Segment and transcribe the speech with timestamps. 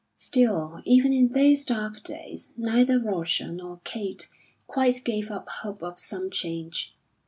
[0.15, 4.27] Still even in those dark days neither Roger nor Kate
[4.65, 6.95] quite gave up hope of some change.